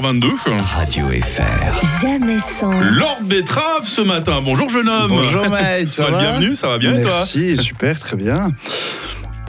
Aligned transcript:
22. 0.00 0.28
Radio 0.76 1.06
FR. 1.08 2.00
Jamais 2.02 2.38
sans. 2.38 2.70
Lord 2.70 3.18
Betrave 3.22 3.84
ce 3.86 4.00
matin. 4.00 4.40
Bonjour 4.44 4.68
jeune 4.68 4.88
homme. 4.88 5.08
Bonjour 5.08 5.48
Mike, 5.50 5.88
ça 5.88 6.02
Sois 6.02 6.10
le 6.10 6.16
va? 6.16 6.20
bienvenu, 6.22 6.54
ça 6.54 6.68
va 6.68 6.78
bien 6.78 6.94
et 6.96 7.02
toi? 7.02 7.10
Merci, 7.10 7.56
super, 7.56 7.98
très 7.98 8.16
bien. 8.16 8.50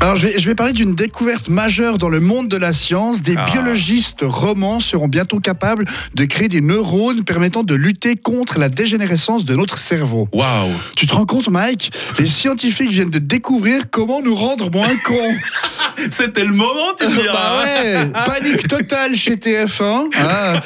Alors, 0.00 0.14
je 0.14 0.28
vais, 0.28 0.38
je 0.38 0.46
vais 0.48 0.54
parler 0.54 0.72
d'une 0.72 0.94
découverte 0.94 1.48
majeure 1.48 1.98
dans 1.98 2.08
le 2.08 2.20
monde 2.20 2.46
de 2.46 2.56
la 2.56 2.72
science. 2.72 3.20
Des 3.20 3.34
Ah. 3.36 3.46
biologistes 3.50 4.20
romans 4.22 4.78
seront 4.78 5.08
bientôt 5.08 5.40
capables 5.40 5.86
de 6.14 6.24
créer 6.24 6.46
des 6.46 6.60
neurones 6.60 7.24
permettant 7.24 7.64
de 7.64 7.74
lutter 7.74 8.14
contre 8.14 8.60
la 8.60 8.68
dégénérescence 8.68 9.44
de 9.44 9.56
notre 9.56 9.76
cerveau. 9.76 10.28
Waouh. 10.32 10.68
Tu 10.94 11.08
te 11.08 11.14
rends 11.14 11.26
compte, 11.26 11.48
Mike? 11.48 11.90
Les 12.20 12.26
scientifiques 12.26 12.90
viennent 12.90 13.10
de 13.10 13.18
découvrir 13.18 13.90
comment 13.90 14.22
nous 14.22 14.36
rendre 14.36 14.70
moins 14.70 14.86
cons. 15.04 15.14
C'était 16.10 16.44
le 16.44 16.52
moment, 16.52 16.94
tu 16.98 17.06
me 17.06 17.22
diras. 17.22 17.32
Bah 17.32 17.64
ouais, 17.64 18.06
panique 18.26 18.68
totale 18.68 19.14
chez 19.14 19.36
TF1. 19.36 19.82
hein. 20.16 20.60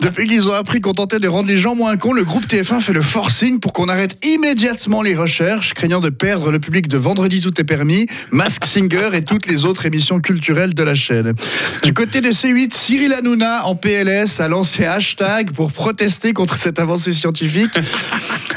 Depuis 0.00 0.26
qu'ils 0.26 0.48
ont 0.48 0.54
appris 0.54 0.80
qu'on 0.80 0.92
tentait 0.92 1.18
de 1.20 1.28
rendre 1.28 1.48
les 1.48 1.58
gens 1.58 1.74
moins 1.74 1.96
cons, 1.96 2.12
le 2.12 2.24
groupe 2.24 2.46
TF1 2.46 2.80
fait 2.80 2.92
le 2.92 3.02
forcing 3.02 3.60
pour 3.60 3.72
qu'on 3.72 3.88
arrête 3.88 4.16
immédiatement 4.24 5.02
les 5.02 5.14
recherches, 5.14 5.74
craignant 5.74 6.00
de 6.00 6.08
perdre 6.10 6.50
le 6.50 6.58
public 6.58 6.88
de 6.88 6.96
Vendredi 6.96 7.40
tout 7.40 7.58
est 7.60 7.64
permis, 7.64 8.06
Mask 8.30 8.64
Singer 8.64 9.10
et 9.12 9.22
toutes 9.24 9.46
les 9.46 9.64
autres 9.64 9.86
émissions 9.86 10.20
culturelles 10.20 10.74
de 10.74 10.82
la 10.82 10.94
chaîne. 10.94 11.34
Du 11.82 11.92
côté 11.94 12.20
de 12.20 12.30
C8, 12.30 12.72
Cyril 12.74 13.12
Hanouna 13.12 13.66
en 13.66 13.74
PLS 13.76 14.40
a 14.40 14.48
lancé 14.48 14.84
hashtag 14.84 15.52
pour 15.52 15.72
protester 15.72 16.32
contre 16.32 16.56
cette 16.56 16.78
avancée 16.78 17.12
scientifique. 17.12 17.70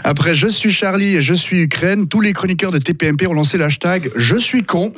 Après 0.03 0.35
Je 0.35 0.47
suis 0.47 0.71
Charlie 0.71 1.15
et 1.15 1.21
Je 1.21 1.33
suis 1.33 1.61
Ukraine, 1.61 2.07
tous 2.07 2.21
les 2.21 2.33
chroniqueurs 2.33 2.71
de 2.71 2.77
TPMP 2.77 3.27
ont 3.27 3.33
lancé 3.33 3.57
le 3.57 3.65
hashtag 3.65 4.09
Je 4.15 4.35
suis 4.35 4.63
con. 4.63 4.93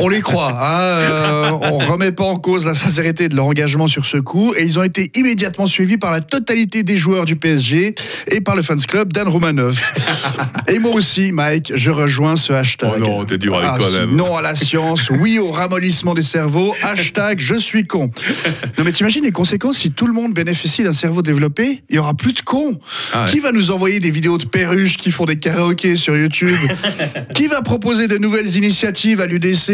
On 0.00 0.08
les 0.08 0.20
croit, 0.20 0.52
hein, 0.60 0.80
euh, 0.98 1.50
on 1.62 1.78
remet 1.78 2.12
pas 2.12 2.24
en 2.24 2.36
cause 2.36 2.66
la 2.66 2.74
sincérité 2.74 3.28
de 3.28 3.36
leur 3.36 3.46
engagement 3.46 3.86
sur 3.88 4.06
ce 4.06 4.16
coup 4.16 4.54
et 4.56 4.64
ils 4.64 4.78
ont 4.78 4.82
été 4.82 5.10
immédiatement 5.14 5.66
suivis 5.66 5.98
par 5.98 6.10
la 6.12 6.20
totalité 6.20 6.82
des 6.82 6.96
joueurs 6.96 7.24
du 7.24 7.36
PSG 7.36 7.94
et 8.28 8.40
par 8.40 8.56
le 8.56 8.62
fans 8.62 8.76
club 8.76 9.12
d'Anne 9.12 9.28
Romanoff. 9.28 9.94
et 10.68 10.78
moi 10.78 10.92
aussi, 10.92 11.32
Mike, 11.32 11.72
je 11.74 11.90
rejoins 11.90 12.36
ce 12.36 12.52
hashtag. 12.52 12.90
Oh 12.96 12.98
non, 12.98 13.24
t'es 13.24 13.38
dur 13.38 13.56
avec 13.56 13.68
Ah, 13.72 13.78
toi-même. 13.78 14.14
Non 14.14 14.36
à 14.36 14.42
la 14.42 14.54
science, 14.56 15.10
oui 15.10 15.38
au 15.38 15.50
ramollissement 15.50 16.14
des 16.14 16.22
cerveaux, 16.22 16.74
hashtag 16.82 17.38
je 17.40 17.54
suis 17.54 17.86
con. 17.86 18.10
Non 18.78 18.84
mais 18.84 18.92
t'imagines 18.92 19.24
les 19.24 19.32
conséquences 19.32 19.78
si 19.78 19.90
tout 19.90 20.06
le 20.06 20.12
monde 20.12 20.32
bénéficie 20.34 20.82
d'un 20.82 20.92
cerveau 20.92 21.22
développé, 21.22 21.82
il 21.90 21.96
y 21.96 21.98
aura 21.98 22.14
plus 22.14 22.32
de 22.32 22.40
cons. 22.40 22.78
Ah 23.12 23.24
ouais. 23.24 23.30
Qui 23.30 23.40
va 23.40 23.52
nous 23.52 23.70
envoyer 23.70 24.00
des 24.00 24.10
vidéos 24.10 24.38
de 24.38 24.46
perruches 24.46 24.96
qui 24.96 25.10
font 25.10 25.24
des 25.24 25.36
karaokés 25.38 25.96
sur 25.96 26.16
YouTube? 26.16 26.56
Qui 27.34 27.46
va 27.48 27.62
proposer 27.62 28.08
de 28.08 28.18
nouvelles 28.18 28.56
initiatives 28.56 29.20
à 29.20 29.26
l'UDC 29.26 29.71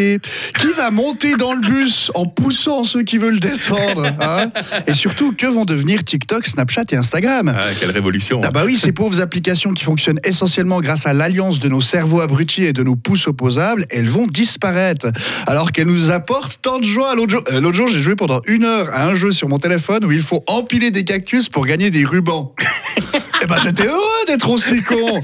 Qui 0.59 0.73
va 0.77 0.91
monter 0.91 1.37
dans 1.37 1.53
le 1.53 1.61
bus 1.61 2.11
en 2.15 2.27
poussant 2.27 2.85
ceux 2.85 3.03
qui 3.03 3.19
veulent 3.19 3.41
descendre 3.41 4.07
hein? 4.21 4.51
Et 4.87 4.95
surtout, 4.95 5.33
que 5.33 5.47
vont 5.47 5.65
devenir 5.65 6.05
TikTok, 6.05 6.47
Snapchat 6.47 6.85
et 6.93 6.97
Instagram? 6.97 7.55
Ah, 7.57 7.65
quelle 7.79 7.91
révolution. 7.91 8.41
ah 8.45 8.51
bah 8.51 8.63
oui, 8.65 8.77
ces 8.77 8.93
pauvres 8.93 9.21
applications 9.21 9.73
qui 9.73 9.85
fonctionnent 9.85 10.21
essentiellement 10.25 10.81
grâce 10.81 11.07
à 11.07 11.13
l'alliance 11.13 11.59
de 11.61 11.69
nos 11.69 11.81
cerveaux 11.81 12.21
abrutis 12.21 12.65
et 12.65 12.73
de 12.73 12.83
nos 12.83 12.97
pouces 12.97 13.27
opposables, 13.27 13.87
elles 13.91 14.09
vont 14.09 14.27
disparaître. 14.27 15.09
Alors 15.47 15.73
qu'elles 15.73 15.87
nous 15.87 16.11
apportent 16.11 16.61
tant 16.63 16.79
de 16.79 16.85
joie. 16.85 17.15
L'autre 17.15 17.33
jour, 17.33 17.45
euh, 17.53 17.61
l'autre 17.61 17.77
jour, 17.77 17.89
j'ai 17.89 18.03
joué 18.03 18.17
pendant 18.17 18.41
une 18.47 18.65
heure 18.65 18.89
à 18.93 19.05
un 19.05 19.15
jeu 19.15 19.31
sur 19.33 19.49
mon 19.49 19.59
téléphone 19.59 20.05
où 20.05 20.13
il 20.13 20.23
faut 20.23 20.45
empiler 20.47 20.91
des 20.91 21.05
cactus 21.05 21.49
pour 21.49 21.67
gagner 21.67 21.91
des 21.91 22.05
rubans. 22.05 22.55
Ben 23.49 23.57
j'étais 23.63 23.87
heureux 23.87 24.27
d'être 24.27 24.51
aussi 24.51 24.83
con. 24.83 25.23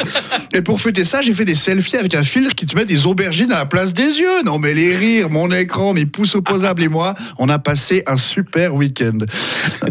Et 0.55 0.63
pour 0.63 0.81
fêter 0.81 1.05
ça, 1.05 1.21
j'ai 1.21 1.35
fait 1.35 1.45
des 1.45 1.55
selfies 1.55 1.99
avec 1.99 2.15
un 2.15 2.23
filtre 2.23 2.55
qui 2.55 2.65
te 2.65 2.75
met 2.75 2.87
des 2.87 3.07
aubergines 3.07 3.53
à 3.53 3.59
la 3.59 3.67
place 3.67 3.93
des 3.93 4.19
yeux. 4.19 4.43
Non 4.47 4.59
mais 4.59 4.73
les 4.73 4.97
rires, 4.97 5.29
mon 5.29 5.53
écran, 5.53 5.93
mes 5.93 6.07
pouces 6.07 6.35
opposables 6.35 6.83
et 6.83 6.89
moi, 6.89 7.13
on 7.39 7.51
a 7.51 7.59
passé 7.59 8.03
un 8.07 8.17
super 8.17 8.75
week-end. 8.75 9.19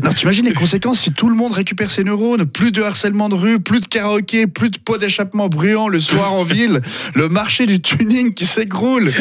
Non, 0.04 0.14
t'imagines 0.14 0.46
les 0.46 0.54
conséquences 0.54 1.02
si 1.02 1.12
tout 1.12 1.30
le 1.30 1.36
monde 1.36 1.52
récupère 1.52 1.92
ses 1.92 2.04
neurones, 2.04 2.48
plus 2.48 2.72
de 2.72 2.82
harcèlement 2.82 3.30
de 3.30 3.36
rue, 3.36 3.60
plus 3.60 3.82
de 3.82 3.86
karaoké, 3.86 4.48
plus 4.48 4.72
de 4.72 4.80
pots 4.80 4.98
d'échappement 4.98 5.48
bruyants 5.48 5.88
le 5.88 6.00
soir 6.00 6.34
en 6.34 6.44
ville, 6.44 6.82
le 7.14 7.30
marché 7.30 7.68
du 7.68 7.82
tuning 7.82 8.34
qui 8.34 8.48
s'écroule. 8.48 9.14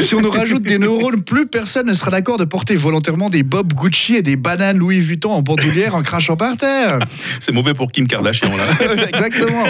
Si 0.00 0.14
on 0.14 0.22
nous 0.22 0.30
rajoute 0.30 0.62
des 0.62 0.78
neurones, 0.78 1.20
plus 1.20 1.46
personne 1.46 1.86
ne 1.86 1.94
sera 1.94 2.10
d'accord 2.10 2.38
de 2.38 2.44
porter 2.44 2.76
volontairement 2.76 3.28
des 3.28 3.42
Bob 3.42 3.74
Gucci 3.74 4.14
et 4.16 4.22
des 4.22 4.36
bananes 4.36 4.78
Louis 4.78 5.00
Vuitton 5.00 5.32
en 5.32 5.42
bandoulière 5.42 5.94
en 5.94 6.02
crachant 6.02 6.36
par 6.36 6.56
terre. 6.56 6.98
C'est 7.38 7.52
mauvais 7.52 7.74
pour 7.74 7.92
Kim 7.92 8.06
Kardashian 8.06 8.21
là. 8.22 8.32
Exactement. 9.08 9.64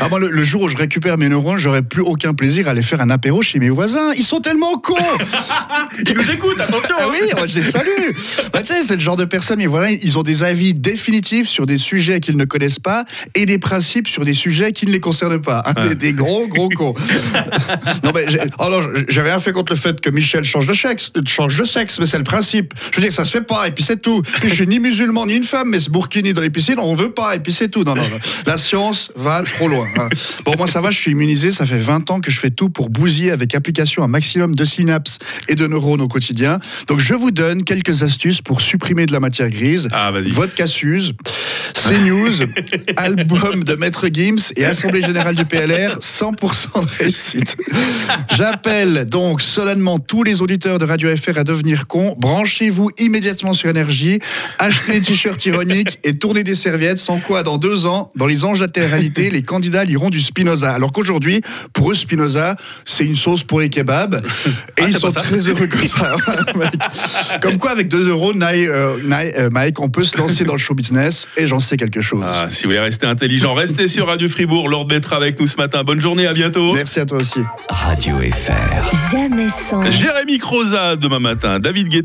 Ah, 0.00 0.08
moi, 0.08 0.18
le, 0.18 0.28
le 0.28 0.42
jour 0.42 0.62
où 0.62 0.68
je 0.68 0.76
récupère 0.76 1.18
mes 1.18 1.28
neurones, 1.28 1.58
j'aurai 1.58 1.82
plus 1.82 2.02
aucun 2.02 2.34
plaisir 2.34 2.68
à 2.68 2.70
aller 2.70 2.82
faire 2.82 3.00
un 3.00 3.10
apéro 3.10 3.42
chez 3.42 3.58
mes 3.58 3.70
voisins. 3.70 4.12
Ils 4.16 4.24
sont 4.24 4.40
tellement 4.40 4.78
cons. 4.78 4.94
Ils 6.06 6.14
nous 6.14 6.30
écoutent, 6.30 6.60
attention. 6.60 6.94
Ah 6.98 7.08
oui, 7.10 7.18
moi, 7.36 7.46
je 7.46 7.56
les 7.56 7.62
salue. 7.62 8.12
Bah, 8.52 8.62
tu 8.62 8.72
sais, 8.72 8.82
c'est 8.82 8.94
le 8.94 9.00
genre 9.00 9.16
de 9.16 9.24
personnes, 9.24 9.58
mais 9.58 9.66
voilà, 9.66 9.90
ils 9.90 10.18
ont 10.18 10.22
des 10.22 10.42
avis 10.42 10.74
définitifs 10.74 11.48
sur 11.48 11.66
des 11.66 11.78
sujets 11.78 12.20
qu'ils 12.20 12.36
ne 12.36 12.44
connaissent 12.44 12.78
pas 12.78 13.04
et 13.34 13.46
des 13.46 13.58
principes 13.58 14.08
sur 14.08 14.24
des 14.24 14.34
sujets 14.34 14.72
qui 14.72 14.86
ne 14.86 14.92
les 14.92 15.00
concernent 15.00 15.40
pas. 15.40 15.62
Hein, 15.66 15.88
des, 15.88 15.94
des 15.94 16.12
gros, 16.12 16.46
gros 16.48 16.68
cons. 16.68 16.94
non, 18.04 18.12
mais 18.14 18.24
j'ai 18.28 18.40
oh 18.58 18.80
j'ai 19.08 19.22
rien 19.22 19.38
fait 19.38 19.52
contre 19.52 19.72
le 19.72 19.78
fait 19.78 20.00
que 20.00 20.10
Michel 20.10 20.44
change 20.44 20.66
de 20.66 20.74
sexe, 20.74 21.12
change 21.26 21.58
de 21.58 21.64
sexe, 21.64 21.98
mais 21.98 22.06
c'est 22.06 22.18
le 22.18 22.24
principe. 22.24 22.74
Je 22.90 22.96
veux 22.96 23.02
dire, 23.02 23.12
ça 23.12 23.24
se 23.24 23.32
fait 23.32 23.42
pas, 23.42 23.68
et 23.68 23.70
puis 23.70 23.84
c'est 23.84 24.00
tout. 24.00 24.22
Puis 24.22 24.48
je 24.48 24.54
suis 24.54 24.66
ni 24.66 24.78
musulman 24.78 25.26
ni 25.26 25.34
une 25.34 25.44
femme, 25.44 25.70
mais 25.70 25.80
ce 25.80 25.90
burkini 25.90 26.32
dans 26.32 26.40
les 26.40 26.50
piscines, 26.50 26.78
on 26.78 26.94
veut 26.94 27.12
pas, 27.12 27.36
et 27.36 27.40
puis 27.40 27.52
c'est 27.52 27.68
tout. 27.68 27.84
Non, 27.94 28.02
non, 28.02 28.08
non. 28.08 28.18
La 28.46 28.56
science 28.56 29.10
va 29.16 29.42
trop 29.42 29.68
loin. 29.68 29.86
hein. 29.98 30.08
Bon, 30.44 30.54
moi, 30.58 30.66
ça 30.66 30.80
va, 30.80 30.90
je 30.90 30.98
suis 30.98 31.10
immunisé. 31.12 31.50
Ça 31.50 31.66
fait 31.66 31.78
20 31.78 32.10
ans 32.10 32.20
que 32.20 32.30
je 32.30 32.38
fais 32.38 32.50
tout 32.50 32.70
pour 32.70 32.90
bousiller 32.90 33.30
avec 33.30 33.54
application 33.54 34.02
un 34.02 34.08
maximum 34.08 34.54
de 34.54 34.64
synapses 34.64 35.18
et 35.48 35.54
de 35.54 35.66
neurones 35.66 36.00
au 36.00 36.08
quotidien. 36.08 36.58
Donc, 36.86 37.00
je 37.00 37.14
vous 37.14 37.30
donne 37.30 37.64
quelques 37.64 38.02
astuces 38.02 38.40
pour 38.42 38.60
supprimer 38.60 39.06
de 39.06 39.12
la 39.12 39.20
matière 39.20 39.50
grise. 39.50 39.88
Ah, 39.92 40.10
vas-y. 40.10 40.28
Vodka 40.30 40.66
Suze, 40.66 41.14
CNews, 41.88 42.46
album 42.96 43.64
de 43.64 43.74
Maître 43.74 44.08
Gims 44.12 44.52
et 44.56 44.64
Assemblée 44.64 45.00
Générale 45.00 45.34
du 45.34 45.44
PLR, 45.44 45.98
100% 45.98 46.82
de 46.82 46.98
réussite. 46.98 47.56
J'appelle 48.36 49.06
donc 49.06 49.40
solennellement 49.40 49.98
tous 49.98 50.22
les 50.22 50.42
auditeurs 50.42 50.78
de 50.78 50.84
Radio 50.84 51.14
FR 51.16 51.38
à 51.38 51.44
devenir 51.44 51.86
cons. 51.86 52.14
Branchez-vous 52.18 52.90
immédiatement 52.98 53.54
sur 53.54 53.70
Énergie, 53.70 54.18
achetez 54.58 54.92
des 54.92 55.00
t-shirts 55.00 55.44
ironiques 55.46 55.98
et 56.04 56.16
tournez 56.18 56.44
des 56.44 56.54
serviettes, 56.54 56.98
sans 56.98 57.18
quoi 57.18 57.42
dans 57.42 57.56
deux 57.56 57.86
ans, 57.86 58.12
dans 58.14 58.26
les 58.26 58.44
anges 58.44 58.58
de 58.58 58.64
la 58.64 58.68
télé-réalité, 58.68 59.30
les 59.30 59.42
candidats 59.42 59.84
liront 59.84 60.10
du 60.10 60.20
Spinoza. 60.20 60.72
Alors 60.72 60.92
qu'aujourd'hui, 60.92 61.40
pour 61.72 61.92
eux, 61.92 61.94
Spinoza, 61.94 62.56
c'est 62.84 63.04
une 63.04 63.16
sauce 63.16 63.42
pour 63.42 63.60
les 63.60 63.70
kebabs. 63.70 64.22
Et 64.76 64.82
Ah, 64.82 64.84
ils 64.86 64.94
sont 64.94 65.08
très 65.08 65.48
heureux 65.48 65.66
comme 65.66 65.82
ça. 65.82 66.16
Comme 67.40 67.58
quoi, 67.58 67.70
avec 67.70 67.88
2 67.88 68.08
euros, 68.08 68.32
euh, 68.34 68.96
euh, 69.10 69.50
Mike, 69.50 69.80
on 69.80 69.88
peut 69.88 70.04
se 70.04 70.16
lancer 70.16 70.44
dans 70.44 70.52
le 70.52 70.58
show 70.58 70.74
business 70.74 71.26
et 71.36 71.46
j'en 71.46 71.60
sais 71.60 71.69
quelque 71.76 72.00
chose. 72.00 72.24
Ah, 72.26 72.46
si 72.50 72.64
vous 72.64 72.70
voulez 72.70 72.80
rester 72.80 73.06
intelligent, 73.06 73.54
restez 73.54 73.88
sur 73.88 74.06
Radio 74.06 74.28
Fribourg. 74.28 74.68
Lord 74.68 74.86
Betra 74.86 75.16
avec 75.16 75.38
nous 75.38 75.46
ce 75.46 75.56
matin. 75.56 75.84
Bonne 75.84 76.00
journée, 76.00 76.26
à 76.26 76.32
bientôt. 76.32 76.72
Merci 76.74 77.00
à 77.00 77.06
toi 77.06 77.18
aussi. 77.18 77.40
Radio 77.68 78.16
FR. 78.16 79.10
Jamais 79.12 79.48
sans. 79.48 79.88
Jérémy 79.90 80.38
Croza 80.38 80.96
demain 80.96 81.18
matin, 81.18 81.58
David 81.58 81.88
Guetta. 81.88 81.98